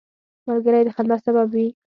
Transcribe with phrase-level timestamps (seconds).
[0.47, 1.67] ملګری د خندا سبب وي